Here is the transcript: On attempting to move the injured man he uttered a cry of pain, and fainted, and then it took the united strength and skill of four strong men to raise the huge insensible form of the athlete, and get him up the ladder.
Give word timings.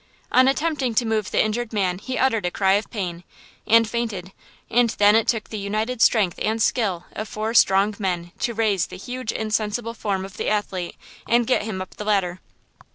On 0.31 0.47
attempting 0.47 0.95
to 0.95 1.05
move 1.05 1.29
the 1.29 1.43
injured 1.45 1.71
man 1.71 1.99
he 1.99 2.17
uttered 2.17 2.47
a 2.47 2.49
cry 2.49 2.73
of 2.73 2.89
pain, 2.89 3.23
and 3.67 3.87
fainted, 3.87 4.31
and 4.67 4.89
then 4.97 5.15
it 5.15 5.27
took 5.27 5.49
the 5.51 5.59
united 5.59 6.01
strength 6.01 6.39
and 6.41 6.59
skill 6.59 7.05
of 7.11 7.27
four 7.29 7.53
strong 7.53 7.93
men 7.99 8.31
to 8.39 8.55
raise 8.55 8.87
the 8.87 8.97
huge 8.97 9.31
insensible 9.31 9.93
form 9.93 10.25
of 10.25 10.37
the 10.37 10.49
athlete, 10.49 10.95
and 11.27 11.45
get 11.45 11.61
him 11.61 11.83
up 11.83 11.97
the 11.97 12.05
ladder. 12.05 12.39